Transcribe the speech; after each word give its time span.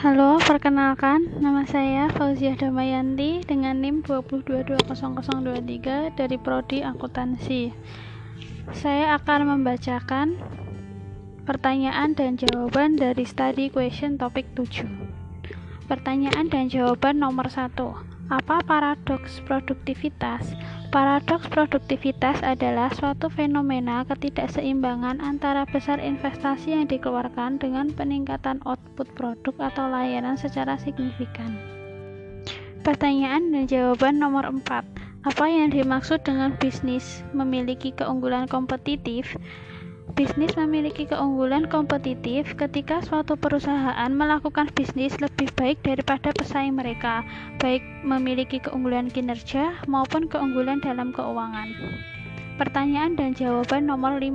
Halo, 0.00 0.40
perkenalkan, 0.40 1.28
nama 1.44 1.60
saya 1.68 2.08
Fauziah 2.16 2.56
Damayanti 2.56 3.44
dengan 3.44 3.84
NIM 3.84 4.00
2220023 4.00 6.16
dari 6.16 6.40
Prodi 6.40 6.80
Akuntansi. 6.80 7.68
Saya 8.72 9.20
akan 9.20 9.60
membacakan 9.60 10.40
pertanyaan 11.44 12.16
dan 12.16 12.40
jawaban 12.40 12.96
dari 12.96 13.28
study 13.28 13.68
question 13.68 14.16
topik 14.16 14.48
7. 14.56 14.88
Pertanyaan 15.84 16.48
dan 16.48 16.72
jawaban 16.72 17.20
nomor 17.20 17.52
1. 17.52 17.76
Apa 18.32 18.64
paradoks 18.64 19.44
produktivitas? 19.44 20.56
Paradoks 20.90 21.46
produktivitas 21.54 22.42
adalah 22.42 22.90
suatu 22.90 23.30
fenomena 23.30 24.02
ketidakseimbangan 24.10 25.22
antara 25.22 25.62
besar 25.62 26.02
investasi 26.02 26.74
yang 26.74 26.90
dikeluarkan 26.90 27.62
dengan 27.62 27.94
peningkatan 27.94 28.58
output 28.66 29.06
produk 29.14 29.70
atau 29.70 29.86
layanan 29.86 30.34
secara 30.34 30.74
signifikan. 30.82 31.54
Pertanyaan 32.82 33.54
dan 33.54 33.70
jawaban 33.70 34.18
nomor 34.18 34.50
4. 34.50 34.66
Apa 35.30 35.46
yang 35.46 35.70
dimaksud 35.70 36.26
dengan 36.26 36.58
bisnis 36.58 37.22
memiliki 37.30 37.94
keunggulan 37.94 38.50
kompetitif? 38.50 39.38
Bisnis 40.10 40.58
memiliki 40.58 41.06
keunggulan 41.06 41.70
kompetitif 41.70 42.58
ketika 42.58 42.98
suatu 42.98 43.38
perusahaan 43.38 44.10
melakukan 44.10 44.66
bisnis 44.74 45.14
lebih 45.22 45.48
baik 45.54 45.78
daripada 45.86 46.34
pesaing 46.34 46.74
mereka, 46.74 47.22
baik 47.62 47.84
memiliki 48.02 48.58
keunggulan 48.58 49.06
kinerja 49.06 49.86
maupun 49.86 50.26
keunggulan 50.26 50.82
dalam 50.82 51.14
keuangan. 51.14 51.70
Pertanyaan 52.58 53.14
dan 53.14 53.38
jawaban 53.38 53.86
nomor 53.86 54.18
5. 54.18 54.34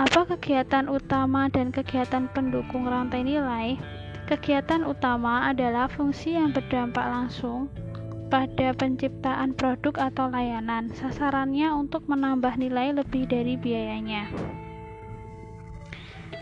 Apa 0.00 0.24
kegiatan 0.24 0.88
utama 0.88 1.52
dan 1.52 1.68
kegiatan 1.68 2.26
pendukung 2.32 2.88
rantai 2.88 3.20
nilai? 3.20 3.76
Kegiatan 4.32 4.80
utama 4.88 5.52
adalah 5.52 5.92
fungsi 5.92 6.40
yang 6.40 6.56
berdampak 6.56 7.04
langsung 7.04 7.68
pada 8.32 8.72
penciptaan 8.72 9.52
produk 9.52 10.08
atau 10.08 10.32
layanan. 10.32 10.88
Sasarannya 10.96 11.68
untuk 11.76 12.08
menambah 12.08 12.56
nilai 12.56 12.96
lebih 12.96 13.28
dari 13.28 13.60
biayanya. 13.60 14.32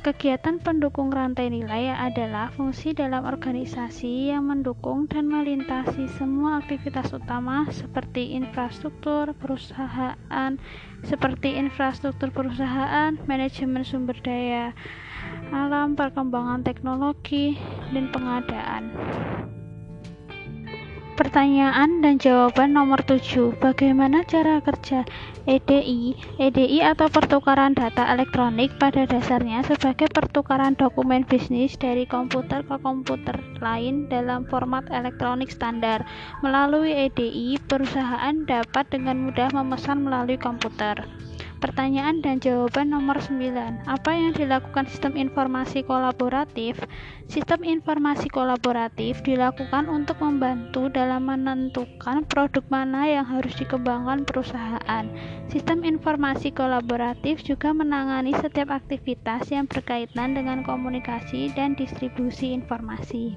Kegiatan 0.01 0.65
pendukung 0.65 1.13
rantai 1.13 1.53
nilai 1.53 1.93
adalah 1.93 2.49
fungsi 2.57 2.97
dalam 2.97 3.21
organisasi 3.29 4.33
yang 4.33 4.49
mendukung 4.49 5.05
dan 5.05 5.29
melintasi 5.29 6.09
semua 6.17 6.65
aktivitas 6.65 7.13
utama 7.13 7.69
seperti 7.69 8.33
infrastruktur 8.33 9.37
perusahaan, 9.37 10.57
seperti 11.05 11.53
infrastruktur 11.53 12.33
perusahaan, 12.33 13.13
manajemen 13.29 13.85
sumber 13.85 14.17
daya 14.25 14.73
alam, 15.53 15.93
perkembangan 15.93 16.65
teknologi, 16.65 17.61
dan 17.93 18.09
pengadaan. 18.09 18.89
Pertanyaan 21.21 22.01
dan 22.01 22.17
jawaban 22.17 22.73
nomor 22.73 23.05
7. 23.05 23.53
Bagaimana 23.61 24.25
cara 24.25 24.57
kerja 24.65 25.05
EDI? 25.45 26.17
EDI 26.41 26.81
atau 26.81 27.13
pertukaran 27.13 27.77
data 27.77 28.09
elektronik 28.09 28.73
pada 28.81 29.05
dasarnya 29.05 29.61
sebagai 29.69 30.09
pertukaran 30.09 30.81
dokumen 30.81 31.29
bisnis 31.29 31.77
dari 31.77 32.09
komputer 32.09 32.65
ke 32.65 32.73
komputer 32.81 33.37
lain 33.61 34.09
dalam 34.09 34.49
format 34.49 34.89
elektronik 34.89 35.53
standar. 35.53 36.09
Melalui 36.41 36.97
EDI, 36.97 37.61
perusahaan 37.69 38.41
dapat 38.49 38.89
dengan 38.89 39.21
mudah 39.29 39.53
memesan 39.53 40.01
melalui 40.01 40.41
komputer. 40.41 41.05
Pertanyaan 41.61 42.25
dan 42.25 42.41
jawaban 42.41 42.89
nomor 42.89 43.21
9. 43.21 43.85
Apa 43.85 44.17
yang 44.17 44.33
dilakukan 44.33 44.89
sistem 44.89 45.13
informasi 45.13 45.85
kolaboratif? 45.85 46.81
Sistem 47.29 47.69
informasi 47.69 48.33
kolaboratif 48.33 49.21
dilakukan 49.21 49.85
untuk 49.93 50.25
membantu 50.25 50.89
dalam 50.89 51.29
menentukan 51.29 52.25
produk 52.25 52.65
mana 52.73 53.05
yang 53.05 53.29
harus 53.29 53.53
dikembangkan 53.61 54.25
perusahaan. 54.25 55.05
Sistem 55.53 55.85
informasi 55.85 56.49
kolaboratif 56.49 57.45
juga 57.45 57.77
menangani 57.77 58.33
setiap 58.33 58.73
aktivitas 58.73 59.53
yang 59.53 59.69
berkaitan 59.69 60.33
dengan 60.33 60.65
komunikasi 60.65 61.53
dan 61.53 61.77
distribusi 61.77 62.57
informasi. 62.57 63.37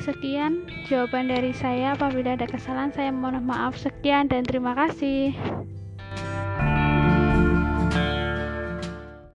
Sekian 0.00 0.64
jawaban 0.88 1.28
dari 1.28 1.52
saya. 1.52 1.92
Apabila 1.92 2.40
ada 2.40 2.48
kesalahan, 2.48 2.88
saya 2.96 3.12
mohon 3.12 3.44
maaf. 3.44 3.76
Sekian 3.76 4.32
dan 4.32 4.48
terima 4.48 4.72
kasih. 4.72 5.36